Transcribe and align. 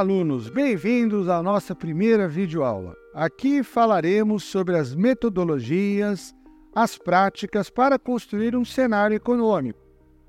Alunos! 0.00 0.48
Bem-vindos 0.48 1.28
à 1.28 1.42
nossa 1.42 1.74
primeira 1.74 2.26
videoaula. 2.26 2.96
Aqui 3.12 3.62
falaremos 3.62 4.44
sobre 4.44 4.78
as 4.78 4.94
metodologias, 4.94 6.34
as 6.74 6.96
práticas 6.96 7.68
para 7.68 7.98
construir 7.98 8.56
um 8.56 8.64
cenário 8.64 9.14
econômico. 9.14 9.78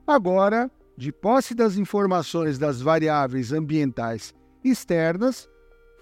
Agora, 0.06 0.70
de 0.98 1.10
posse 1.14 1.56
das 1.56 1.78
informações 1.78 2.60
das 2.60 2.82
variáveis 2.82 3.54
ambientais 3.54 4.34
externas, 4.62 5.50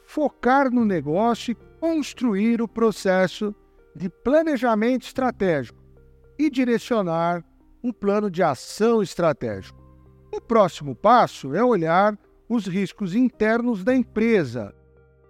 focar 0.04 0.72
no 0.72 0.84
negócio 0.84 1.52
e 1.52 1.58
construir 1.80 2.64
o 2.64 2.68
processo 2.68 3.54
de 3.96 4.10
planejamento 4.10 5.06
estratégico 5.06 5.78
e 6.40 6.50
direcionar 6.50 7.46
um 7.84 7.94
plano 7.94 8.32
de 8.32 8.42
ação 8.42 9.04
estratégico. 9.04 9.80
O 10.34 10.42
próximo 10.42 10.96
passo 10.96 11.54
é 11.54 11.64
olhar 11.64 12.18
os 12.50 12.66
riscos 12.66 13.14
internos 13.14 13.84
da 13.84 13.96
empresa. 13.96 14.74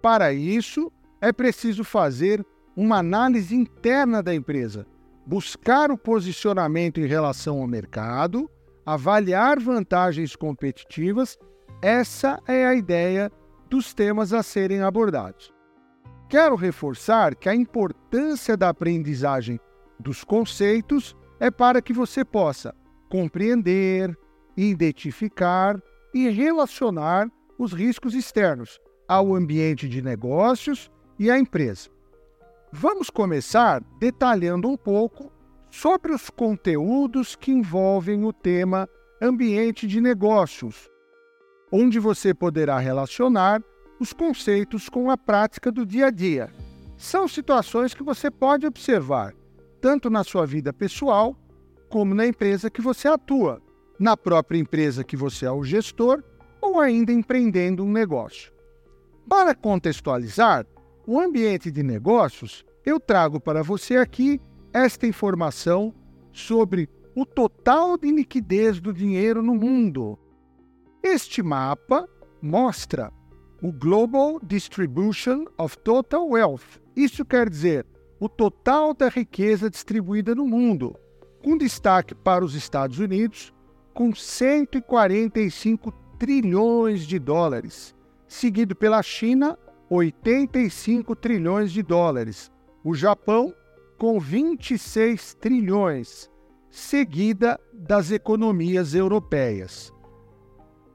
Para 0.02 0.32
isso, 0.32 0.90
é 1.20 1.32
preciso 1.32 1.84
fazer 1.84 2.44
uma 2.74 2.96
análise 2.96 3.54
interna 3.54 4.22
da 4.22 4.34
empresa, 4.34 4.86
buscar 5.26 5.90
o 5.90 5.98
posicionamento 5.98 6.98
em 6.98 7.06
relação 7.06 7.60
ao 7.60 7.66
mercado, 7.66 8.50
avaliar 8.86 9.60
vantagens 9.60 10.34
competitivas. 10.34 11.38
Essa 11.82 12.40
é 12.48 12.66
a 12.66 12.74
ideia 12.74 13.30
dos 13.68 13.92
temas 13.92 14.32
a 14.32 14.42
serem 14.42 14.80
abordados. 14.80 15.52
Quero 16.28 16.54
reforçar 16.54 17.34
que 17.34 17.48
a 17.48 17.54
importância 17.54 18.56
da 18.56 18.70
aprendizagem 18.70 19.60
dos 19.98 20.24
conceitos 20.24 21.14
é 21.38 21.50
para 21.50 21.82
que 21.82 21.92
você 21.92 22.24
possa 22.24 22.74
compreender, 23.10 24.16
identificar 24.56 25.80
e 26.12 26.28
relacionar 26.28 27.30
os 27.58 27.72
riscos 27.72 28.14
externos 28.14 28.80
ao 29.06 29.34
ambiente 29.34 29.88
de 29.88 30.00
negócios 30.00 30.90
e 31.18 31.30
à 31.30 31.38
empresa. 31.38 31.90
Vamos 32.72 33.10
começar 33.10 33.82
detalhando 33.98 34.68
um 34.68 34.76
pouco 34.76 35.32
sobre 35.70 36.12
os 36.12 36.30
conteúdos 36.30 37.36
que 37.36 37.50
envolvem 37.50 38.24
o 38.24 38.32
tema 38.32 38.88
ambiente 39.20 39.86
de 39.86 40.00
negócios, 40.00 40.88
onde 41.70 41.98
você 41.98 42.32
poderá 42.32 42.78
relacionar 42.78 43.62
os 44.00 44.12
conceitos 44.12 44.88
com 44.88 45.10
a 45.10 45.16
prática 45.16 45.70
do 45.70 45.84
dia 45.84 46.06
a 46.06 46.10
dia. 46.10 46.50
São 46.96 47.28
situações 47.28 47.94
que 47.94 48.02
você 48.02 48.30
pode 48.30 48.66
observar 48.66 49.34
tanto 49.80 50.08
na 50.08 50.24
sua 50.24 50.46
vida 50.46 50.72
pessoal 50.72 51.36
como 51.88 52.14
na 52.14 52.26
empresa 52.26 52.70
que 52.70 52.80
você 52.80 53.08
atua 53.08 53.60
na 54.00 54.16
própria 54.16 54.58
empresa 54.58 55.04
que 55.04 55.14
você 55.14 55.44
é 55.44 55.52
o 55.52 55.62
gestor 55.62 56.24
ou 56.58 56.80
ainda 56.80 57.12
empreendendo 57.12 57.84
um 57.84 57.92
negócio. 57.92 58.50
Para 59.28 59.54
contextualizar, 59.54 60.66
o 61.06 61.20
ambiente 61.20 61.70
de 61.70 61.82
negócios, 61.82 62.64
eu 62.84 62.98
trago 62.98 63.38
para 63.38 63.62
você 63.62 63.96
aqui 63.96 64.40
esta 64.72 65.06
informação 65.06 65.94
sobre 66.32 66.88
o 67.14 67.26
total 67.26 67.98
de 67.98 68.10
liquidez 68.10 68.80
do 68.80 68.92
dinheiro 68.92 69.42
no 69.42 69.54
mundo. 69.54 70.18
Este 71.02 71.42
mapa 71.42 72.08
mostra 72.40 73.12
o 73.62 73.70
Global 73.70 74.40
Distribution 74.42 75.44
of 75.58 75.76
Total 75.78 76.26
Wealth. 76.26 76.80
Isso 76.96 77.22
quer 77.24 77.50
dizer 77.50 77.86
o 78.18 78.28
total 78.28 78.94
da 78.94 79.08
riqueza 79.08 79.68
distribuída 79.68 80.34
no 80.34 80.46
mundo, 80.46 80.96
com 81.42 81.56
destaque 81.56 82.14
para 82.14 82.44
os 82.44 82.54
Estados 82.54 82.98
Unidos, 82.98 83.52
com 84.00 84.14
145 84.14 85.92
trilhões 86.18 87.02
de 87.02 87.18
dólares, 87.18 87.94
seguido 88.26 88.74
pela 88.74 89.02
China, 89.02 89.58
85 89.90 91.14
trilhões 91.14 91.70
de 91.70 91.82
dólares, 91.82 92.50
o 92.82 92.94
Japão, 92.94 93.54
com 93.98 94.18
26 94.18 95.34
trilhões, 95.34 96.30
seguida 96.70 97.60
das 97.74 98.10
economias 98.10 98.94
europeias. 98.94 99.92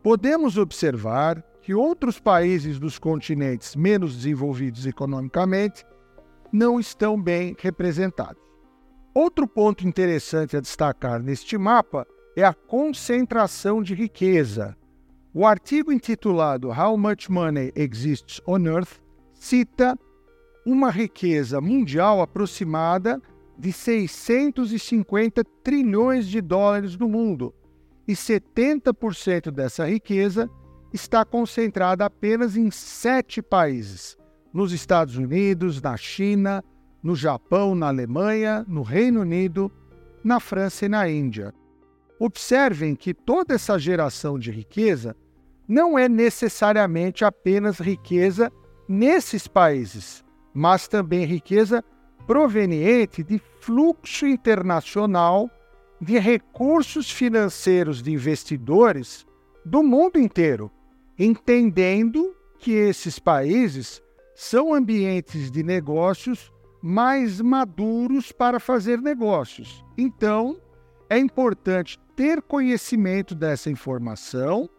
Podemos 0.02 0.58
observar 0.58 1.44
que 1.62 1.76
outros 1.76 2.20
países 2.20 2.80
dos 2.80 2.98
continentes 2.98 3.76
menos 3.76 4.16
desenvolvidos 4.16 4.88
economicamente 4.88 5.86
não 6.52 6.80
estão 6.80 7.22
bem 7.22 7.56
representados. 7.60 8.42
Outro 9.14 9.48
ponto 9.48 9.88
interessante 9.88 10.58
a 10.58 10.60
destacar 10.60 11.22
neste 11.22 11.56
mapa 11.56 12.08
é 12.36 12.44
a 12.44 12.54
concentração 12.54 13.82
de 13.82 13.96
riqueza. 13.96 14.76
O 15.34 15.46
artigo 15.46 15.92
intitulado 15.92 16.70
How 16.70 16.98
Much 16.98 17.30
Money 17.30 17.72
Exists 17.76 18.42
on 18.46 18.66
Earth 18.66 19.00
cita 19.34 19.98
uma 20.66 20.90
riqueza 20.90 21.62
mundial 21.62 22.22
aproximada 22.22 23.22
de 23.58 23.72
650 23.72 25.44
trilhões 25.64 26.28
de 26.28 26.42
dólares 26.42 26.98
no 26.98 27.08
mundo, 27.08 27.54
e 28.08 28.14
70% 28.14 29.52
dessa 29.52 29.86
riqueza 29.86 30.50
está 30.92 31.24
concentrada 31.24 32.06
apenas 32.06 32.58
em 32.58 32.70
sete 32.72 33.42
países: 33.42 34.18
nos 34.54 34.72
Estados 34.72 35.18
Unidos, 35.18 35.82
na 35.82 35.96
China, 35.96 36.64
no 37.02 37.16
Japão, 37.16 37.76
na 37.76 37.88
Alemanha, 37.88 38.66
no 38.68 38.82
Reino 38.82 39.22
Unido, 39.22 39.72
na 40.24 40.40
França 40.40 40.86
e 40.86 40.90
na 40.90 41.08
Índia. 41.10 41.54
Observem 42.20 42.96
que 42.96 43.14
toda 43.14 43.56
essa 43.56 43.78
geração 43.78 44.40
de 44.40 44.52
riqueza 44.52 45.16
não 45.68 45.98
é 45.98 46.08
necessariamente 46.08 47.26
apenas 47.26 47.80
riqueza 47.80 48.52
nesses 48.88 49.48
países, 49.48 50.24
mas 50.54 50.88
também 50.88 51.26
riqueza 51.26 51.84
proveniente 52.26 53.24
de 53.24 53.42
fluxo 53.60 54.26
internacional 54.26 55.50
de 56.00 56.18
recursos 56.20 57.10
financeiros 57.12 58.02
de 58.02 58.12
investidores 58.12 59.26
do 59.66 59.82
mundo 59.82 60.20
inteiro, 60.20 60.72
entendendo 61.18 62.36
que 62.60 62.72
esses 62.72 63.20
países 63.20 64.02
são 64.36 64.74
ambientes 64.74 65.50
de 65.50 65.64
negócios 65.64 66.52
mais 66.82 67.42
maduros 67.42 68.32
para 68.32 68.60
fazer 68.60 69.02
negócios. 69.02 69.84
Então, 69.98 70.60
é 71.10 71.18
importante 71.18 72.00
ter 72.16 72.42
conhecimento 72.42 73.36
dessa 73.36 73.70
informação 73.70 74.70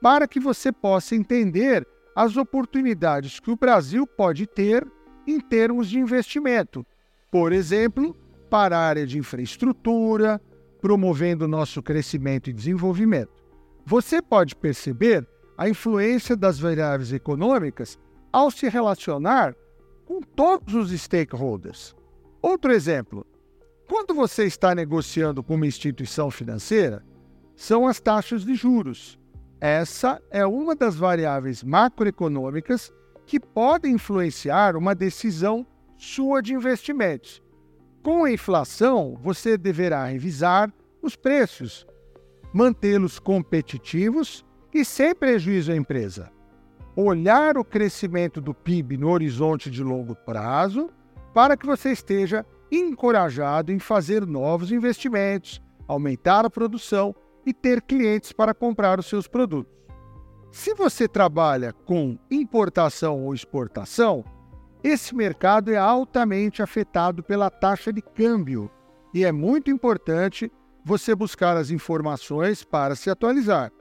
para 0.00 0.28
que 0.28 0.38
você 0.38 0.70
possa 0.70 1.14
entender 1.14 1.86
as 2.14 2.36
oportunidades 2.36 3.40
que 3.40 3.50
o 3.50 3.56
Brasil 3.56 4.06
pode 4.06 4.46
ter 4.46 4.86
em 5.26 5.40
termos 5.40 5.88
de 5.88 5.98
investimento. 5.98 6.86
Por 7.30 7.52
exemplo, 7.52 8.14
para 8.48 8.78
a 8.78 8.82
área 8.82 9.06
de 9.06 9.18
infraestrutura, 9.18 10.40
promovendo 10.80 11.48
nosso 11.48 11.82
crescimento 11.82 12.50
e 12.50 12.52
desenvolvimento. 12.52 13.32
Você 13.84 14.22
pode 14.22 14.54
perceber 14.54 15.26
a 15.56 15.68
influência 15.68 16.36
das 16.36 16.58
variáveis 16.58 17.12
econômicas 17.12 17.98
ao 18.32 18.50
se 18.50 18.68
relacionar 18.68 19.54
com 20.04 20.20
todos 20.20 20.74
os 20.74 20.90
stakeholders. 20.92 21.94
Outro 22.42 22.72
exemplo, 22.72 23.26
quando 23.86 24.14
você 24.14 24.44
está 24.44 24.74
negociando 24.74 25.42
com 25.42 25.54
uma 25.54 25.66
instituição 25.66 26.30
financeira, 26.30 27.04
são 27.54 27.86
as 27.86 28.00
taxas 28.00 28.44
de 28.44 28.54
juros. 28.54 29.18
Essa 29.60 30.20
é 30.30 30.44
uma 30.46 30.74
das 30.74 30.96
variáveis 30.96 31.62
macroeconômicas 31.62 32.92
que 33.26 33.38
podem 33.38 33.94
influenciar 33.94 34.76
uma 34.76 34.94
decisão 34.94 35.66
sua 35.96 36.42
de 36.42 36.54
investimentos. 36.54 37.42
Com 38.02 38.24
a 38.24 38.32
inflação, 38.32 39.18
você 39.22 39.56
deverá 39.56 40.04
revisar 40.04 40.72
os 41.00 41.16
preços, 41.16 41.86
mantê-los 42.52 43.18
competitivos 43.18 44.44
e 44.72 44.84
sem 44.84 45.14
prejuízo 45.14 45.72
à 45.72 45.76
empresa. 45.76 46.30
Olhar 46.96 47.56
o 47.58 47.64
crescimento 47.64 48.40
do 48.40 48.54
PIB 48.54 48.96
no 48.96 49.08
horizonte 49.10 49.70
de 49.70 49.82
longo 49.82 50.14
prazo 50.14 50.90
para 51.32 51.56
que 51.56 51.66
você 51.66 51.90
esteja 51.90 52.46
encorajado 52.76 53.72
em 53.72 53.78
fazer 53.78 54.26
novos 54.26 54.72
investimentos, 54.72 55.60
aumentar 55.86 56.44
a 56.44 56.50
produção 56.50 57.14
e 57.44 57.52
ter 57.52 57.82
clientes 57.82 58.32
para 58.32 58.54
comprar 58.54 58.98
os 58.98 59.06
seus 59.06 59.26
produtos. 59.28 59.72
Se 60.50 60.72
você 60.74 61.08
trabalha 61.08 61.72
com 61.72 62.18
importação 62.30 63.24
ou 63.24 63.34
exportação, 63.34 64.24
esse 64.82 65.14
mercado 65.14 65.72
é 65.72 65.76
altamente 65.76 66.62
afetado 66.62 67.22
pela 67.22 67.50
taxa 67.50 67.92
de 67.92 68.00
câmbio 68.00 68.70
e 69.12 69.24
é 69.24 69.32
muito 69.32 69.70
importante 69.70 70.50
você 70.84 71.14
buscar 71.14 71.56
as 71.56 71.70
informações 71.70 72.62
para 72.62 72.94
se 72.94 73.08
atualizar. 73.08 73.72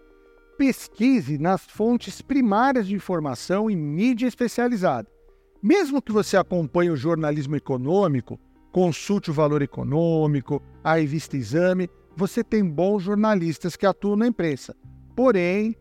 Pesquise 0.57 1.38
nas 1.38 1.66
fontes 1.66 2.22
primárias 2.22 2.88
de 2.88 2.95
informação 2.95 3.69
e 3.69 3.75
mídia 3.75 4.28
especializada. 4.28 5.10
Mesmo 5.62 6.01
que 6.01 6.12
você 6.12 6.38
acompanhe 6.38 6.90
o 6.90 6.95
jornalismo 6.95 7.56
econômico, 7.56 8.40
consulte 8.73 9.29
o 9.29 9.33
valor 9.33 9.61
econômico, 9.61 10.61
a 10.83 10.95
revista 10.95 11.37
Exame, 11.37 11.89
você 12.15 12.43
tem 12.43 12.67
bons 12.67 13.03
jornalistas 13.03 13.75
que 13.77 13.85
atuam 13.85 14.17
na 14.17 14.27
imprensa. 14.27 14.75
Porém, 15.15 15.75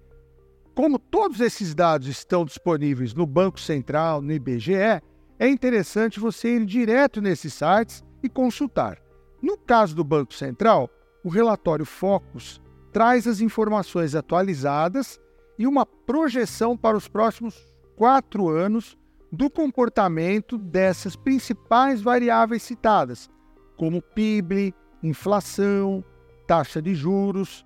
Como 0.75 0.99
todos 0.99 1.41
esses 1.41 1.75
dados 1.75 2.09
estão 2.09 2.47
disponíveis 2.47 3.13
no 3.13 3.27
Banco 3.27 3.61
Central, 3.61 4.23
no 4.23 4.33
IBGE, 4.33 5.03
é 5.39 5.49
interessante 5.49 6.19
você 6.19 6.57
ir 6.57 6.65
direto 6.65 7.21
nesses 7.21 7.53
sites 7.53 8.03
e 8.23 8.29
consultar. 8.29 8.99
No 9.43 9.59
caso 9.59 9.95
do 9.95 10.03
Banco 10.03 10.33
Central, 10.33 10.89
o 11.23 11.29
relatório 11.29 11.85
Focus 11.85 12.61
traz 12.91 13.27
as 13.27 13.41
informações 13.43 14.15
atualizadas 14.15 15.21
e 15.59 15.67
uma 15.67 15.85
projeção 15.85 16.75
para 16.75 16.97
os 16.97 17.07
próximos 17.07 17.55
quatro 17.95 18.49
anos 18.49 18.97
do 19.33 19.49
comportamento 19.49 20.59
dessas 20.59 21.17
principais 21.17 22.03
variáveis 22.03 22.63
citadas, 22.63 23.31
como 23.79 24.03
PIB, 24.03 24.75
inflação, 25.03 26.05
taxa 26.47 26.83
de 26.83 26.95
juros, 26.95 27.65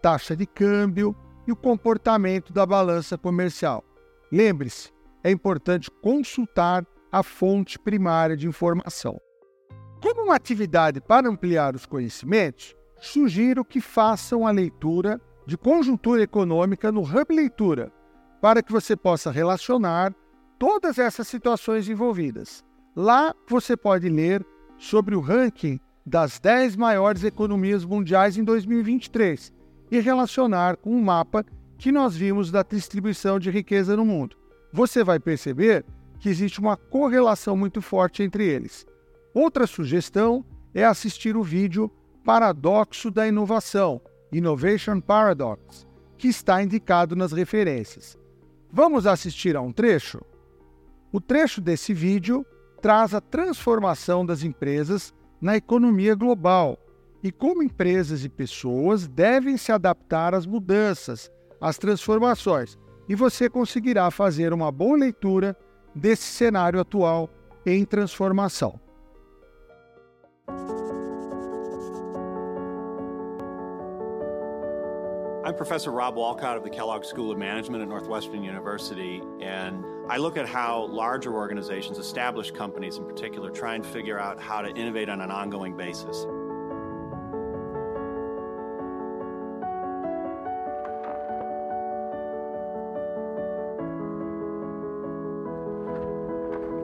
taxa 0.00 0.34
de 0.34 0.46
câmbio 0.46 1.14
e 1.46 1.52
o 1.52 1.56
comportamento 1.56 2.54
da 2.54 2.64
balança 2.64 3.18
comercial. 3.18 3.84
Lembre-se, 4.32 4.90
é 5.22 5.30
importante 5.30 5.90
consultar 5.90 6.86
a 7.12 7.22
fonte 7.22 7.78
primária 7.78 8.34
de 8.34 8.48
informação. 8.48 9.20
Como 10.02 10.22
uma 10.22 10.34
atividade 10.34 11.02
para 11.02 11.28
ampliar 11.28 11.76
os 11.76 11.84
conhecimentos, 11.84 12.74
sugiro 12.98 13.62
que 13.62 13.80
façam 13.80 14.46
a 14.46 14.50
leitura 14.50 15.20
de 15.46 15.58
conjuntura 15.58 16.22
econômica 16.22 16.90
no 16.90 17.02
Hub 17.02 17.26
Leitura, 17.30 17.92
para 18.40 18.62
que 18.62 18.72
você 18.72 18.96
possa 18.96 19.30
relacionar 19.30 20.14
todas 20.62 20.96
essas 20.96 21.26
situações 21.26 21.88
envolvidas. 21.88 22.64
Lá 22.94 23.34
você 23.48 23.76
pode 23.76 24.08
ler 24.08 24.46
sobre 24.78 25.16
o 25.16 25.20
ranking 25.20 25.80
das 26.06 26.38
10 26.38 26.76
maiores 26.76 27.24
economias 27.24 27.84
mundiais 27.84 28.38
em 28.38 28.44
2023 28.44 29.52
e 29.90 29.98
relacionar 29.98 30.76
com 30.76 30.96
o 30.96 31.02
mapa 31.02 31.44
que 31.76 31.90
nós 31.90 32.14
vimos 32.14 32.52
da 32.52 32.62
distribuição 32.62 33.40
de 33.40 33.50
riqueza 33.50 33.96
no 33.96 34.04
mundo. 34.04 34.36
Você 34.72 35.02
vai 35.02 35.18
perceber 35.18 35.84
que 36.20 36.28
existe 36.28 36.60
uma 36.60 36.76
correlação 36.76 37.56
muito 37.56 37.82
forte 37.82 38.22
entre 38.22 38.46
eles. 38.46 38.86
Outra 39.34 39.66
sugestão 39.66 40.44
é 40.72 40.84
assistir 40.84 41.36
o 41.36 41.42
vídeo 41.42 41.90
Paradoxo 42.24 43.10
da 43.10 43.26
Inovação, 43.26 44.00
Innovation 44.32 45.00
Paradox, 45.00 45.84
que 46.16 46.28
está 46.28 46.62
indicado 46.62 47.16
nas 47.16 47.32
referências. 47.32 48.16
Vamos 48.70 49.08
assistir 49.08 49.56
a 49.56 49.60
um 49.60 49.72
trecho? 49.72 50.20
O 51.12 51.20
trecho 51.20 51.60
desse 51.60 51.92
vídeo 51.92 52.44
traz 52.80 53.14
a 53.14 53.20
transformação 53.20 54.24
das 54.24 54.42
empresas 54.42 55.12
na 55.40 55.54
economia 55.54 56.14
global 56.14 56.78
e 57.22 57.30
como 57.30 57.62
empresas 57.62 58.24
e 58.24 58.30
pessoas 58.30 59.06
devem 59.06 59.58
se 59.58 59.70
adaptar 59.70 60.34
às 60.34 60.46
mudanças, 60.46 61.30
às 61.60 61.76
transformações, 61.76 62.78
e 63.06 63.14
você 63.14 63.50
conseguirá 63.50 64.10
fazer 64.10 64.54
uma 64.54 64.72
boa 64.72 64.96
leitura 64.96 65.54
desse 65.94 66.24
cenário 66.24 66.80
atual 66.80 67.28
em 67.66 67.84
transformação. 67.84 68.80
I'm 75.52 75.58
Professor 75.58 75.90
Rob 75.90 76.16
Walcott 76.16 76.56
of 76.56 76.64
the 76.64 76.70
Kellogg 76.70 77.04
School 77.04 77.30
of 77.30 77.36
Management 77.36 77.82
at 77.82 77.88
Northwestern 77.90 78.42
University, 78.42 79.20
and 79.42 79.84
I 80.08 80.16
look 80.16 80.38
at 80.38 80.48
how 80.48 80.86
larger 80.86 81.34
organizations, 81.34 81.98
established 81.98 82.54
companies 82.54 82.96
in 82.96 83.04
particular, 83.04 83.50
try 83.50 83.74
and 83.74 83.84
figure 83.84 84.18
out 84.18 84.40
how 84.40 84.62
to 84.62 84.70
innovate 84.70 85.10
on 85.10 85.20
an 85.20 85.30
ongoing 85.30 85.76
basis. 85.76 86.24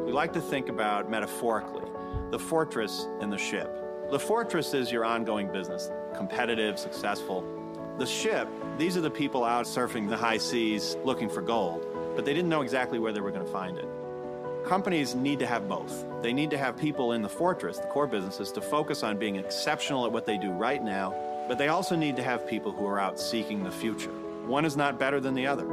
We 0.05 0.12
like 0.12 0.35
to 0.35 0.43
think 0.43 0.69
about 0.69 1.11
metaphorically 1.11 1.91
the 2.31 2.38
fortress 2.38 3.09
and 3.23 3.32
the 3.32 3.38
ship. 3.38 3.75
The 4.11 4.19
fortress 4.19 4.75
is 4.75 4.93
your 4.93 5.06
ongoing 5.06 5.50
business, 5.50 5.91
competitive, 6.15 6.79
successful. 6.79 7.57
The 7.98 8.06
ship, 8.06 8.48
these 8.78 8.96
are 8.96 9.00
the 9.00 9.10
people 9.10 9.42
out 9.44 9.66
surfing 9.66 10.08
the 10.08 10.16
high 10.16 10.38
seas 10.38 10.96
looking 11.04 11.28
for 11.28 11.42
gold, 11.42 11.84
but 12.14 12.24
they 12.24 12.32
didn't 12.32 12.48
know 12.48 12.62
exactly 12.62 13.00
where 13.00 13.12
they 13.12 13.20
were 13.20 13.32
going 13.32 13.44
to 13.44 13.50
find 13.50 13.76
it. 13.76 13.88
Companies 14.64 15.16
need 15.16 15.40
to 15.40 15.46
have 15.46 15.68
both. 15.68 16.04
They 16.22 16.32
need 16.32 16.50
to 16.50 16.58
have 16.58 16.76
people 16.76 17.12
in 17.12 17.22
the 17.22 17.28
fortress, 17.28 17.78
the 17.78 17.88
core 17.88 18.06
businesses, 18.06 18.52
to 18.52 18.60
focus 18.60 19.02
on 19.02 19.18
being 19.18 19.34
exceptional 19.34 20.06
at 20.06 20.12
what 20.12 20.26
they 20.26 20.38
do 20.38 20.52
right 20.52 20.80
now, 20.80 21.12
but 21.48 21.58
they 21.58 21.68
also 21.68 21.96
need 21.96 22.14
to 22.14 22.22
have 22.22 22.46
people 22.46 22.70
who 22.70 22.86
are 22.86 23.00
out 23.00 23.18
seeking 23.18 23.64
the 23.64 23.72
future. 23.72 24.12
One 24.46 24.64
is 24.64 24.76
not 24.76 25.00
better 25.00 25.18
than 25.18 25.34
the 25.34 25.48
other. 25.48 25.66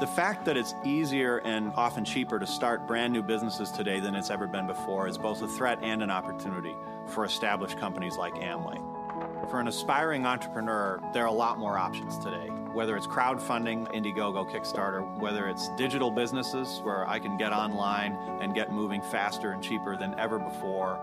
The 0.00 0.06
fact 0.06 0.46
that 0.46 0.56
it's 0.56 0.72
easier 0.82 1.42
and 1.44 1.72
often 1.76 2.06
cheaper 2.06 2.38
to 2.38 2.46
start 2.46 2.86
brand 2.86 3.12
new 3.12 3.22
businesses 3.22 3.70
today 3.70 4.00
than 4.00 4.14
it's 4.14 4.30
ever 4.30 4.46
been 4.46 4.66
before 4.66 5.08
is 5.08 5.18
both 5.18 5.42
a 5.42 5.48
threat 5.48 5.78
and 5.82 6.02
an 6.02 6.10
opportunity 6.10 6.74
for 7.08 7.26
established 7.26 7.78
companies 7.78 8.16
like 8.16 8.34
Amway. 8.36 8.95
For 9.50 9.60
an 9.60 9.68
aspiring 9.68 10.26
entrepreneur, 10.26 11.00
there 11.12 11.22
are 11.22 11.28
a 11.28 11.32
lot 11.32 11.56
more 11.58 11.78
options 11.78 12.18
today. 12.18 12.48
Whether 12.72 12.96
it's 12.96 13.06
crowdfunding, 13.06 13.86
Indiegogo, 13.94 14.50
Kickstarter, 14.50 15.18
whether 15.20 15.48
it's 15.48 15.68
digital 15.76 16.10
businesses 16.10 16.80
where 16.82 17.08
I 17.08 17.20
can 17.20 17.36
get 17.36 17.52
online 17.52 18.14
and 18.40 18.56
get 18.56 18.72
moving 18.72 19.00
faster 19.00 19.52
and 19.52 19.62
cheaper 19.62 19.96
than 19.96 20.18
ever 20.18 20.40
before. 20.40 20.98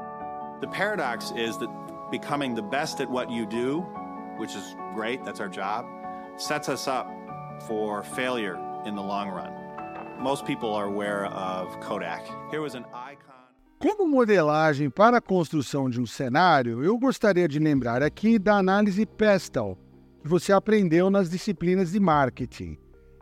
The 0.59 0.67
paradox 0.67 1.31
is 1.31 1.57
that 1.59 1.69
becoming 2.11 2.53
the 2.53 2.61
best 2.61 2.99
at 2.99 3.09
what 3.09 3.31
you 3.31 3.45
do, 3.45 3.79
which 4.37 4.55
is 4.55 4.75
great, 4.93 5.23
that's 5.23 5.39
our 5.39 5.49
job, 5.49 5.85
sets 6.35 6.67
us 6.67 6.87
up 6.87 7.09
for 7.65 8.03
failure 8.03 8.59
in 8.85 8.93
the 8.93 9.01
long 9.01 9.29
run. 9.29 9.53
Most 10.21 10.45
people 10.45 10.73
are 10.73 10.85
aware 10.85 11.27
of 11.27 11.79
Kodak. 11.79 12.25
Here 12.51 12.61
was 12.61 12.75
an 12.75 12.85
icon. 12.93 13.32
Como 13.83 14.07
modelagem 14.07 14.89
para 14.89 15.17
a 15.17 15.21
construção 15.21 15.89
de 15.89 15.99
um 15.99 16.05
cenário, 16.05 16.81
eu 16.81 16.97
gostaria 16.97 17.49
de 17.49 17.59
lembrar 17.59 18.01
aqui 18.01 18.39
da 18.39 18.55
análise 18.55 19.05
PESTEL, 19.05 19.77
que 20.21 20.27
você 20.29 20.53
aprendeu 20.53 21.09
nas 21.09 21.29
disciplinas 21.29 21.91
de 21.91 21.99
marketing. 21.99 22.77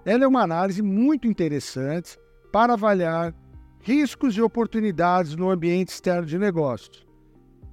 Ela 0.06 0.24
é 0.24 0.28
uma 0.28 0.44
análise 0.44 0.84
muito 0.84 1.28
interessante 1.28 2.16
para 2.52 2.74
avaliar 2.74 3.34
riscos 3.80 4.38
e 4.38 4.42
oportunidades 4.44 5.36
no 5.36 5.50
ambiente 5.50 5.90
externo 5.90 6.28
de 6.28 6.38
negócios, 6.38 7.08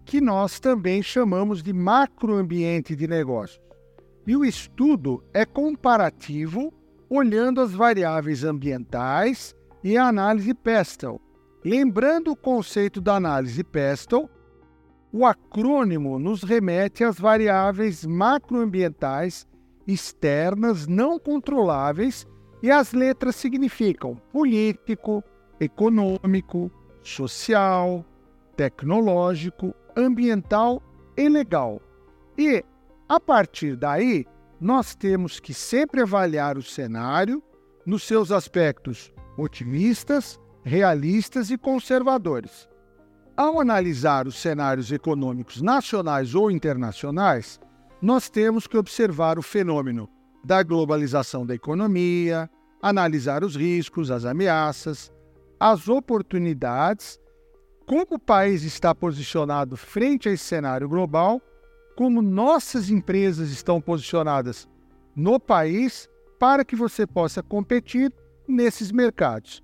que 0.06 0.18
nós 0.18 0.58
também 0.58 1.02
chamamos 1.02 1.62
de 1.62 1.74
macroambiente 1.74 2.96
de 2.96 3.06
negócios. 3.06 3.60
E 4.26 4.34
o 4.34 4.46
estudo 4.46 5.22
é 5.34 5.44
comparativo, 5.44 6.72
olhando 7.10 7.60
as 7.60 7.70
variáveis 7.70 8.44
ambientais 8.44 9.54
e 9.84 9.98
a 9.98 10.06
análise 10.06 10.54
PESTEL, 10.54 11.20
Lembrando 11.64 12.30
o 12.30 12.36
conceito 12.36 13.00
da 13.00 13.16
análise 13.16 13.64
PESTEL, 13.64 14.30
o 15.12 15.26
acrônimo 15.26 16.18
nos 16.18 16.42
remete 16.42 17.02
às 17.02 17.18
variáveis 17.18 18.04
macroambientais 18.04 19.46
externas 19.86 20.86
não 20.86 21.18
controláveis 21.18 22.26
e 22.62 22.70
as 22.70 22.92
letras 22.92 23.36
significam 23.36 24.16
político, 24.30 25.24
econômico, 25.58 26.70
social, 27.02 28.04
tecnológico, 28.56 29.74
ambiental 29.96 30.82
e 31.16 31.28
legal. 31.28 31.80
E, 32.36 32.62
a 33.08 33.18
partir 33.18 33.76
daí, 33.76 34.26
nós 34.60 34.94
temos 34.94 35.40
que 35.40 35.54
sempre 35.54 36.02
avaliar 36.02 36.58
o 36.58 36.62
cenário 36.62 37.42
nos 37.86 38.02
seus 38.02 38.30
aspectos 38.30 39.12
otimistas, 39.36 40.38
realistas 40.64 41.50
e 41.50 41.58
conservadores. 41.58 42.68
Ao 43.36 43.60
analisar 43.60 44.26
os 44.26 44.36
cenários 44.36 44.90
econômicos 44.90 45.62
nacionais 45.62 46.34
ou 46.34 46.50
internacionais, 46.50 47.60
nós 48.02 48.28
temos 48.28 48.66
que 48.66 48.76
observar 48.76 49.38
o 49.38 49.42
fenômeno 49.42 50.08
da 50.44 50.62
globalização 50.62 51.46
da 51.46 51.54
economia, 51.54 52.50
analisar 52.82 53.44
os 53.44 53.56
riscos, 53.56 54.10
as 54.10 54.24
ameaças, 54.24 55.12
as 55.58 55.88
oportunidades, 55.88 57.18
como 57.86 58.06
o 58.10 58.18
país 58.18 58.62
está 58.62 58.94
posicionado 58.94 59.76
frente 59.76 60.28
a 60.28 60.32
esse 60.32 60.44
cenário 60.44 60.88
global, 60.88 61.40
como 61.96 62.22
nossas 62.22 62.90
empresas 62.90 63.50
estão 63.50 63.80
posicionadas 63.80 64.68
no 65.16 65.40
país 65.40 66.08
para 66.38 66.64
que 66.64 66.76
você 66.76 67.06
possa 67.06 67.42
competir 67.42 68.12
nesses 68.46 68.92
mercados. 68.92 69.62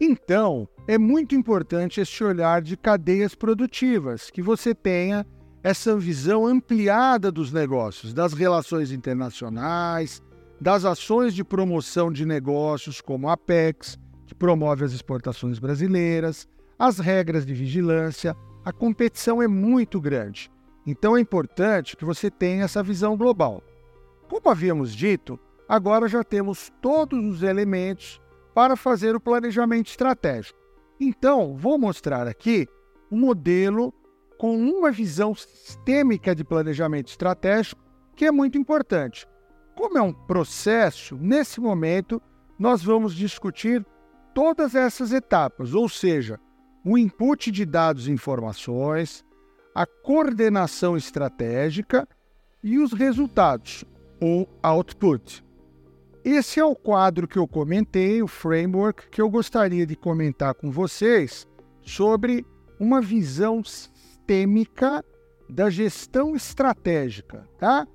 Então, 0.00 0.66
é 0.88 0.96
muito 0.96 1.34
importante 1.34 2.00
esse 2.00 2.24
olhar 2.24 2.62
de 2.62 2.74
cadeias 2.74 3.34
produtivas, 3.34 4.30
que 4.30 4.40
você 4.40 4.74
tenha 4.74 5.26
essa 5.62 5.94
visão 5.98 6.46
ampliada 6.46 7.30
dos 7.30 7.52
negócios, 7.52 8.14
das 8.14 8.32
relações 8.32 8.92
internacionais, 8.92 10.22
das 10.58 10.86
ações 10.86 11.34
de 11.34 11.44
promoção 11.44 12.10
de 12.10 12.24
negócios, 12.24 13.02
como 13.02 13.28
a 13.28 13.34
Apex, 13.34 13.98
que 14.26 14.34
promove 14.34 14.86
as 14.86 14.92
exportações 14.92 15.58
brasileiras, 15.58 16.48
as 16.78 16.98
regras 16.98 17.44
de 17.44 17.52
vigilância. 17.52 18.34
A 18.64 18.72
competição 18.72 19.42
é 19.42 19.48
muito 19.48 20.00
grande. 20.00 20.50
Então 20.86 21.14
é 21.14 21.20
importante 21.20 21.94
que 21.94 22.06
você 22.06 22.30
tenha 22.30 22.64
essa 22.64 22.82
visão 22.82 23.18
global. 23.18 23.62
Como 24.30 24.48
havíamos 24.48 24.94
dito, 24.94 25.38
agora 25.68 26.08
já 26.08 26.24
temos 26.24 26.72
todos 26.80 27.22
os 27.22 27.42
elementos 27.42 28.18
para 28.54 28.76
fazer 28.76 29.14
o 29.14 29.20
planejamento 29.20 29.88
estratégico. 29.88 30.58
Então, 31.00 31.56
vou 31.56 31.78
mostrar 31.78 32.26
aqui 32.26 32.68
um 33.10 33.18
modelo 33.18 33.92
com 34.38 34.56
uma 34.56 34.90
visão 34.90 35.34
sistêmica 35.34 36.34
de 36.34 36.44
planejamento 36.44 37.08
estratégico 37.08 37.82
que 38.16 38.24
é 38.24 38.30
muito 38.30 38.58
importante. 38.58 39.26
Como 39.76 39.96
é 39.96 40.02
um 40.02 40.12
processo, 40.12 41.16
nesse 41.16 41.60
momento 41.60 42.20
nós 42.58 42.82
vamos 42.82 43.14
discutir 43.14 43.84
todas 44.34 44.74
essas 44.74 45.12
etapas, 45.12 45.74
ou 45.74 45.88
seja, 45.88 46.38
o 46.84 46.98
input 46.98 47.50
de 47.50 47.64
dados 47.64 48.06
e 48.06 48.12
informações, 48.12 49.24
a 49.74 49.86
coordenação 49.86 50.96
estratégica 50.96 52.06
e 52.62 52.78
os 52.78 52.92
resultados, 52.92 53.84
ou 54.20 54.48
output. 54.62 55.42
Esse 56.24 56.60
é 56.60 56.64
o 56.64 56.76
quadro 56.76 57.26
que 57.26 57.38
eu 57.38 57.48
comentei, 57.48 58.22
o 58.22 58.28
framework 58.28 59.08
que 59.08 59.22
eu 59.22 59.30
gostaria 59.30 59.86
de 59.86 59.96
comentar 59.96 60.54
com 60.54 60.70
vocês 60.70 61.46
sobre 61.80 62.44
uma 62.78 63.00
visão 63.00 63.64
sistêmica 63.64 65.04
da 65.48 65.70
gestão 65.70 66.36
estratégica, 66.36 67.48
tá? 67.58 67.86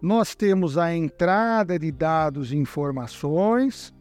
Nós 0.00 0.34
temos 0.34 0.78
a 0.78 0.94
entrada 0.94 1.78
de 1.78 1.92
dados 1.92 2.52
e 2.52 2.56
informações, 2.56 3.94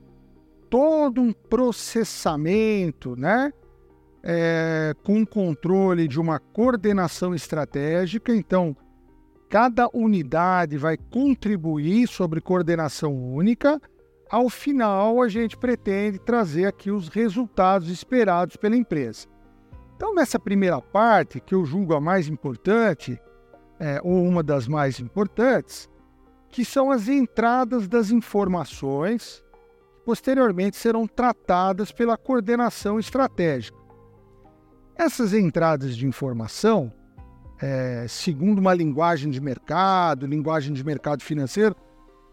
todo 0.70 1.22
um 1.22 1.34
processamento, 1.34 3.16
né? 3.16 3.52
É, 4.24 4.94
com 5.04 5.26
controle 5.26 6.08
de 6.08 6.20
uma 6.20 6.40
coordenação 6.40 7.36
estratégica. 7.36 8.36
Então, 8.36 8.76
cada 9.52 9.90
unidade 9.94 10.78
vai 10.78 10.96
contribuir 10.96 12.08
sobre 12.08 12.40
coordenação 12.40 13.14
única. 13.14 13.82
Ao 14.30 14.50
final, 14.50 15.22
a 15.22 15.28
gente 15.28 15.58
pretende 15.58 16.18
trazer 16.18 16.66
aqui 16.66 16.90
os 16.90 17.10
resultados 17.10 17.90
esperados 17.90 18.56
pela 18.56 18.78
empresa. 18.78 19.28
Então, 19.94 20.16
nessa 20.16 20.40
primeira 20.40 20.80
parte, 20.82 21.42
que 21.42 21.54
eu 21.54 21.66
julgo 21.66 21.94
a 21.94 22.00
mais 22.00 22.30
importante, 22.30 23.20
é, 23.78 24.00
ou 24.02 24.24
uma 24.24 24.42
das 24.42 24.70
mais 24.70 25.02
importantes, 25.02 25.90
que 26.48 26.64
são 26.64 26.90
as 26.90 27.10
entradas 27.10 27.90
das 27.90 28.10
informações, 28.10 29.44
que 29.96 30.06
posteriormente 30.06 30.78
serão 30.78 31.06
tratadas 31.06 31.92
pela 31.92 32.16
coordenação 32.16 32.98
estratégica. 32.98 33.78
Essas 34.96 35.34
entradas 35.34 35.98
de 35.98 36.08
informação 36.08 36.90
é, 37.62 38.06
segundo 38.08 38.60
uma 38.60 38.74
linguagem 38.74 39.30
de 39.30 39.40
mercado, 39.40 40.26
linguagem 40.26 40.74
de 40.74 40.84
mercado 40.84 41.22
financeiro, 41.22 41.76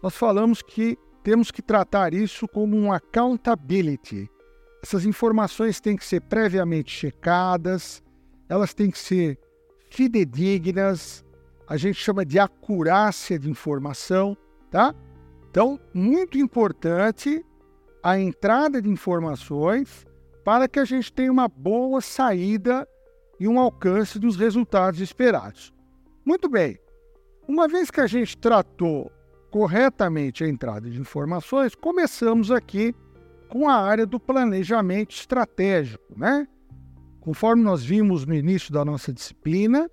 nós 0.01 0.15
falamos 0.15 0.61
que 0.61 0.97
temos 1.23 1.51
que 1.51 1.61
tratar 1.61 2.13
isso 2.13 2.47
como 2.47 2.75
um 2.75 2.91
accountability. 2.91 4.29
Essas 4.81 5.05
informações 5.05 5.79
têm 5.79 5.95
que 5.95 6.05
ser 6.05 6.21
previamente 6.21 6.91
checadas, 6.91 8.01
elas 8.47 8.73
têm 8.73 8.89
que 8.89 8.97
ser 8.97 9.37
fidedignas, 9.89 11.23
a 11.67 11.77
gente 11.77 11.99
chama 11.99 12.25
de 12.25 12.39
acurácia 12.39 13.37
de 13.37 13.49
informação, 13.49 14.35
tá? 14.71 14.95
Então, 15.51 15.79
muito 15.93 16.37
importante 16.37 17.45
a 18.01 18.17
entrada 18.19 18.81
de 18.81 18.89
informações 18.89 20.05
para 20.43 20.67
que 20.67 20.79
a 20.79 20.85
gente 20.85 21.11
tenha 21.11 21.31
uma 21.31 21.47
boa 21.47 22.01
saída 22.01 22.87
e 23.39 23.47
um 23.47 23.59
alcance 23.59 24.19
dos 24.19 24.35
resultados 24.35 24.99
esperados. 24.99 25.73
Muito 26.25 26.49
bem, 26.49 26.77
uma 27.47 27.67
vez 27.67 27.89
que 27.89 28.01
a 28.01 28.07
gente 28.07 28.37
tratou 28.37 29.11
corretamente 29.49 30.43
a 30.43 30.47
entrada 30.47 30.89
de 30.89 30.99
informações, 30.99 31.73
começamos 31.73 32.51
aqui 32.51 32.93
com 33.47 33.67
a 33.67 33.75
área 33.75 34.05
do 34.05 34.19
planejamento 34.19 35.15
estratégico, 35.15 36.13
né? 36.15 36.47
Conforme 37.19 37.63
nós 37.63 37.83
vimos 37.83 38.25
no 38.25 38.33
início 38.33 38.71
da 38.71 38.85
nossa 38.85 39.11
disciplina, 39.11 39.89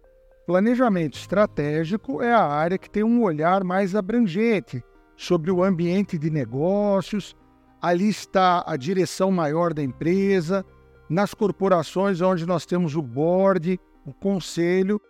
planejamento 0.47 1.19
estratégico 1.19 2.23
é 2.23 2.33
a 2.33 2.45
área 2.45 2.79
que 2.79 2.91
tem 2.91 3.03
um 3.03 3.23
olhar 3.23 3.65
mais 3.65 3.95
abrangente 3.95 4.85
sobre 5.17 5.51
o 5.51 5.65
ambiente 5.65 6.19
de 6.19 6.31
negócios. 6.31 7.35
Ali 7.81 8.09
está 8.09 8.63
a 8.67 8.77
direção 8.77 9.31
maior 9.31 9.73
da 9.73 9.83
empresa, 9.83 10.65
nas 11.09 11.35
corporações 11.35 12.21
onde 12.21 12.47
nós 12.47 12.67
temos 12.67 12.97
o 12.97 13.03
board, 13.03 13.79
o 14.05 14.13
conselho, 14.13 15.01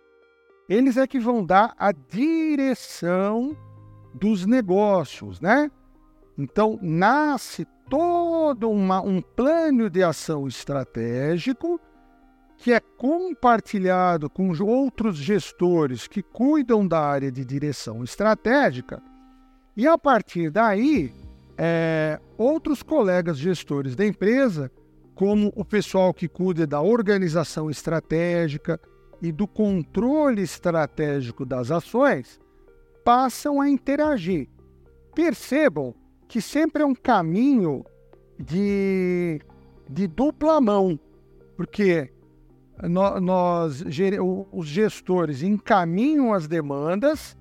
eles 0.69 0.97
é 0.97 1.07
que 1.07 1.19
vão 1.19 1.45
dar 1.45 1.73
a 1.77 1.91
direção 1.91 3.55
dos 4.13 4.45
negócios, 4.45 5.39
né? 5.39 5.71
Então, 6.37 6.77
nasce 6.81 7.65
todo 7.89 8.69
uma, 8.69 9.01
um 9.01 9.21
plano 9.21 9.89
de 9.89 10.03
ação 10.03 10.47
estratégico 10.47 11.79
que 12.57 12.73
é 12.73 12.79
compartilhado 12.79 14.29
com 14.29 14.51
outros 14.63 15.17
gestores 15.17 16.07
que 16.07 16.23
cuidam 16.23 16.87
da 16.87 16.99
área 16.99 17.31
de 17.31 17.45
direção 17.45 18.03
estratégica, 18.03 19.01
e 19.75 19.87
a 19.87 19.95
partir 19.95 20.49
daí, 20.49 21.13
é, 21.55 22.19
outros 22.35 22.81
colegas 22.81 23.37
gestores 23.37 23.95
da 23.95 24.05
empresa 24.05 24.71
como 25.17 25.51
o 25.55 25.65
pessoal 25.65 26.13
que 26.13 26.27
cuida 26.27 26.67
da 26.67 26.79
organização 26.79 27.71
estratégica 27.71 28.79
e 29.19 29.31
do 29.31 29.47
controle 29.47 30.43
estratégico 30.43 31.43
das 31.43 31.71
ações 31.71 32.39
passam 33.03 33.59
a 33.59 33.67
interagir. 33.67 34.47
Percebam 35.15 35.95
que 36.27 36.39
sempre 36.39 36.83
é 36.83 36.85
um 36.85 36.93
caminho 36.93 37.83
de, 38.37 39.41
de 39.89 40.05
dupla 40.05 40.61
mão, 40.61 40.99
porque 41.55 42.13
nós, 43.19 43.83
os 44.51 44.67
gestores 44.67 45.41
encaminham 45.41 46.31
as 46.31 46.47
demandas 46.47 47.35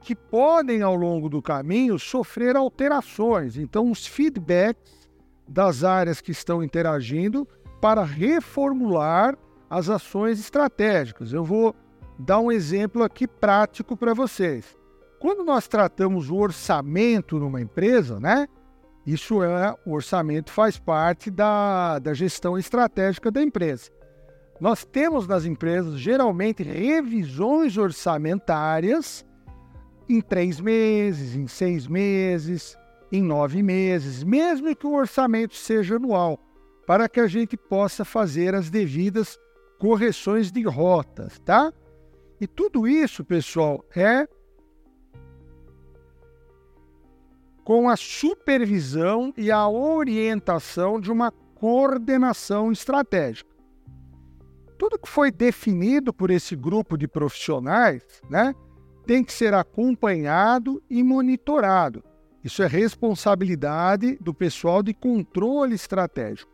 que 0.00 0.14
podem, 0.14 0.80
ao 0.80 0.94
longo 0.94 1.28
do 1.28 1.42
caminho, 1.42 1.98
sofrer 1.98 2.56
alterações. 2.56 3.58
Então, 3.58 3.90
os 3.90 4.06
feedbacks 4.06 5.05
das 5.48 5.84
áreas 5.84 6.20
que 6.20 6.32
estão 6.32 6.62
interagindo 6.62 7.46
para 7.80 8.02
reformular 8.02 9.36
as 9.68 9.88
ações 9.88 10.40
estratégicas. 10.40 11.32
Eu 11.32 11.44
vou 11.44 11.74
dar 12.18 12.40
um 12.40 12.50
exemplo 12.50 13.02
aqui 13.02 13.26
prático 13.26 13.96
para 13.96 14.14
vocês. 14.14 14.76
Quando 15.18 15.44
nós 15.44 15.66
tratamos 15.66 16.30
o 16.30 16.36
orçamento 16.36 17.38
numa 17.38 17.60
empresa, 17.60 18.20
né? 18.20 18.46
Isso 19.06 19.42
é, 19.42 19.74
o 19.86 19.92
orçamento 19.92 20.50
faz 20.50 20.78
parte 20.78 21.30
da, 21.30 21.98
da 22.00 22.12
gestão 22.12 22.58
estratégica 22.58 23.30
da 23.30 23.40
empresa. 23.40 23.90
Nós 24.60 24.84
temos 24.84 25.28
nas 25.28 25.44
empresas 25.44 25.98
geralmente 26.00 26.62
revisões 26.62 27.76
orçamentárias 27.76 29.24
em 30.08 30.20
três 30.20 30.60
meses, 30.60 31.36
em 31.36 31.46
seis 31.46 31.86
meses, 31.86 32.76
em 33.10 33.22
nove 33.22 33.62
meses, 33.62 34.24
mesmo 34.24 34.74
que 34.74 34.86
o 34.86 34.94
orçamento 34.94 35.54
seja 35.54 35.96
anual, 35.96 36.38
para 36.86 37.08
que 37.08 37.20
a 37.20 37.26
gente 37.26 37.56
possa 37.56 38.04
fazer 38.04 38.54
as 38.54 38.70
devidas 38.70 39.38
correções 39.78 40.50
de 40.50 40.62
rotas, 40.62 41.38
tá? 41.40 41.72
E 42.40 42.46
tudo 42.46 42.86
isso, 42.86 43.24
pessoal, 43.24 43.84
é 43.94 44.26
com 47.64 47.88
a 47.88 47.96
supervisão 47.96 49.32
e 49.36 49.50
a 49.50 49.68
orientação 49.68 51.00
de 51.00 51.10
uma 51.10 51.30
coordenação 51.30 52.70
estratégica. 52.70 53.50
Tudo 54.78 54.98
que 54.98 55.08
foi 55.08 55.30
definido 55.30 56.12
por 56.12 56.30
esse 56.30 56.54
grupo 56.54 56.96
de 56.96 57.08
profissionais, 57.08 58.04
né, 58.28 58.54
tem 59.06 59.24
que 59.24 59.32
ser 59.32 59.54
acompanhado 59.54 60.82
e 60.88 61.02
monitorado 61.02 62.04
isso 62.46 62.62
é 62.62 62.68
responsabilidade 62.68 64.16
do 64.20 64.32
pessoal 64.32 64.80
de 64.80 64.94
controle 64.94 65.74
estratégico, 65.74 66.48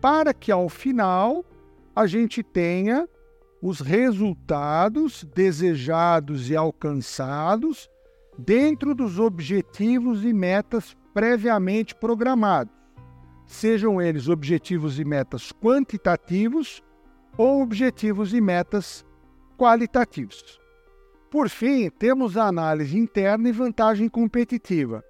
para 0.00 0.34
que 0.34 0.50
ao 0.50 0.68
final 0.68 1.44
a 1.94 2.08
gente 2.08 2.42
tenha 2.42 3.08
os 3.62 3.78
resultados 3.78 5.22
desejados 5.36 6.50
e 6.50 6.56
alcançados 6.56 7.88
dentro 8.36 8.96
dos 8.96 9.20
objetivos 9.20 10.24
e 10.24 10.32
metas 10.32 10.96
previamente 11.14 11.94
programados, 11.94 12.74
sejam 13.46 14.02
eles 14.02 14.28
objetivos 14.28 14.98
e 14.98 15.04
metas 15.04 15.52
quantitativos 15.52 16.82
ou 17.36 17.62
objetivos 17.62 18.34
e 18.34 18.40
metas 18.40 19.06
qualitativos. 19.56 20.58
Por 21.30 21.48
fim, 21.48 21.88
temos 21.90 22.36
a 22.36 22.48
análise 22.48 22.98
interna 22.98 23.48
e 23.48 23.52
vantagem 23.52 24.08
competitiva 24.08 25.04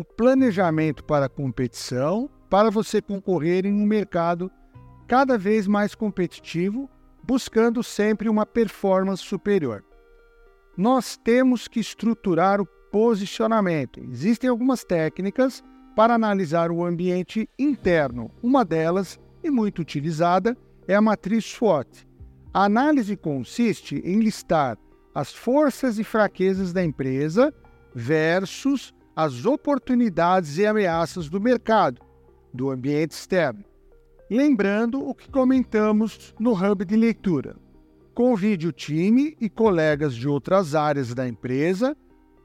o 0.00 0.04
planejamento 0.04 1.04
para 1.04 1.26
a 1.26 1.28
competição, 1.28 2.30
para 2.48 2.70
você 2.70 3.02
concorrer 3.02 3.66
em 3.66 3.72
um 3.72 3.84
mercado 3.84 4.50
cada 5.06 5.36
vez 5.36 5.66
mais 5.66 5.94
competitivo, 5.94 6.88
buscando 7.22 7.82
sempre 7.82 8.28
uma 8.28 8.46
performance 8.46 9.22
superior. 9.22 9.84
Nós 10.74 11.18
temos 11.18 11.68
que 11.68 11.80
estruturar 11.80 12.62
o 12.62 12.66
posicionamento. 12.90 14.00
Existem 14.10 14.48
algumas 14.48 14.84
técnicas 14.84 15.62
para 15.94 16.14
analisar 16.14 16.70
o 16.70 16.82
ambiente 16.82 17.46
interno. 17.58 18.30
Uma 18.42 18.64
delas, 18.64 19.20
e 19.44 19.50
muito 19.50 19.82
utilizada, 19.82 20.56
é 20.88 20.94
a 20.94 21.02
matriz 21.02 21.44
SWOT. 21.44 22.08
A 22.54 22.64
análise 22.64 23.16
consiste 23.16 23.96
em 24.02 24.20
listar 24.20 24.78
as 25.14 25.30
forças 25.32 25.98
e 25.98 26.04
fraquezas 26.04 26.72
da 26.72 26.82
empresa 26.82 27.52
versus 27.94 28.94
as 29.22 29.44
oportunidades 29.44 30.56
e 30.56 30.64
ameaças 30.64 31.28
do 31.28 31.38
mercado, 31.38 32.00
do 32.54 32.70
ambiente 32.70 33.10
externo. 33.10 33.62
Lembrando 34.30 35.06
o 35.06 35.14
que 35.14 35.30
comentamos 35.30 36.34
no 36.40 36.52
hub 36.52 36.86
de 36.86 36.96
leitura. 36.96 37.54
Convide 38.14 38.66
o 38.66 38.72
time 38.72 39.36
e 39.38 39.50
colegas 39.50 40.14
de 40.14 40.26
outras 40.26 40.74
áreas 40.74 41.12
da 41.12 41.28
empresa 41.28 41.94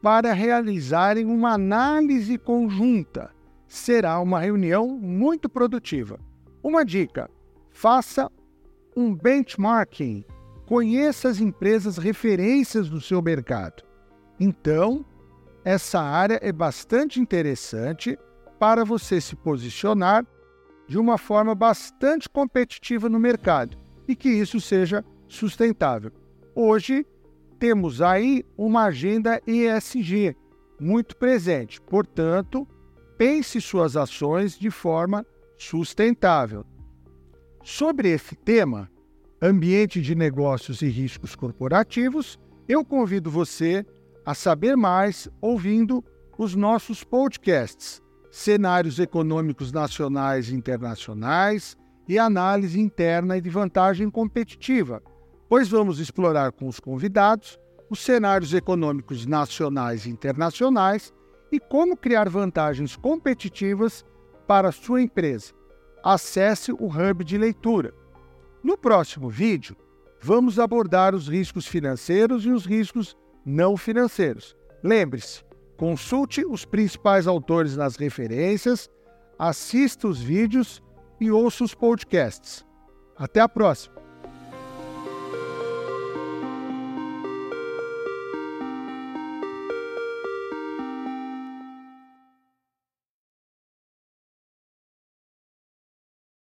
para 0.01 0.33
realizarem 0.33 1.25
uma 1.25 1.53
análise 1.53 2.37
conjunta. 2.37 3.31
Será 3.69 4.19
uma 4.19 4.41
reunião 4.41 4.85
muito 4.89 5.47
produtiva. 5.47 6.19
Uma 6.61 6.83
dica: 6.83 7.29
faça 7.69 8.29
um 8.97 9.15
benchmarking, 9.15 10.25
conheça 10.65 11.29
as 11.29 11.39
empresas 11.39 11.97
referências 11.97 12.89
do 12.89 12.99
seu 12.99 13.21
mercado. 13.21 13.81
Então, 14.37 15.05
essa 15.65 15.99
área 15.99 16.39
é 16.43 16.51
bastante 16.51 17.19
interessante 17.19 18.15
para 18.59 18.85
você 18.85 19.19
se 19.19 19.35
posicionar 19.35 20.23
de 20.87 20.99
uma 20.99 21.17
forma 21.17 21.55
bastante 21.55 22.29
competitiva 22.29 23.09
no 23.09 23.19
mercado 23.19 23.75
e 24.07 24.15
que 24.15 24.29
isso 24.29 24.61
seja 24.61 25.03
sustentável. 25.27 26.11
Hoje 26.53 27.03
temos 27.57 27.99
aí 27.99 28.45
uma 28.55 28.83
agenda 28.83 29.41
ESG 29.47 30.37
muito 30.79 31.17
presente, 31.17 31.81
portanto, 31.81 32.67
pense 33.17 33.59
suas 33.59 33.97
ações 33.97 34.59
de 34.59 34.69
forma 34.69 35.25
sustentável. 35.57 36.63
Sobre 37.63 38.09
esse 38.09 38.35
tema, 38.35 38.87
ambiente 39.41 39.99
de 39.99 40.13
negócios 40.13 40.83
e 40.83 40.87
riscos 40.87 41.33
corporativos, 41.33 42.37
eu 42.67 42.85
convido 42.85 43.31
você 43.31 43.83
a 44.25 44.33
saber 44.33 44.75
mais 44.75 45.29
ouvindo 45.39 46.03
os 46.37 46.55
nossos 46.55 47.03
podcasts, 47.03 48.01
cenários 48.31 48.99
econômicos 48.99 49.71
nacionais 49.71 50.49
e 50.49 50.55
internacionais 50.55 51.77
e 52.07 52.19
análise 52.19 52.79
interna 52.79 53.37
e 53.37 53.41
de 53.41 53.49
vantagem 53.49 54.09
competitiva, 54.09 55.01
pois 55.47 55.69
vamos 55.69 55.99
explorar 55.99 56.51
com 56.51 56.67
os 56.67 56.79
convidados 56.79 57.59
os 57.89 57.99
cenários 57.99 58.53
econômicos 58.53 59.25
nacionais 59.25 60.05
e 60.05 60.09
internacionais 60.09 61.13
e 61.51 61.59
como 61.59 61.95
criar 61.95 62.27
vantagens 62.27 62.95
competitivas 62.95 64.03
para 64.47 64.69
a 64.69 64.71
sua 64.71 65.01
empresa 65.01 65.53
acesse 66.05 66.71
o 66.71 66.85
Hub 66.85 67.23
de 67.23 67.35
leitura. 67.35 67.91
No 68.63 68.77
próximo 68.77 69.27
vídeo, 69.27 69.75
vamos 70.21 70.59
abordar 70.59 71.15
os 71.15 71.27
riscos 71.27 71.65
financeiros 71.65 72.45
e 72.45 72.51
os 72.51 72.63
riscos 72.63 73.17
não 73.45 73.77
financeiros. 73.77 74.55
Lembre-se, 74.83 75.43
consulte 75.77 76.45
os 76.45 76.65
principais 76.65 77.27
autores 77.27 77.77
nas 77.77 77.95
referências, 77.95 78.89
assista 79.37 80.07
os 80.07 80.19
vídeos 80.19 80.81
e 81.19 81.29
ouça 81.29 81.63
os 81.63 81.75
podcasts. 81.75 82.65
Até 83.17 83.39
a 83.39 83.47
próxima! 83.47 83.94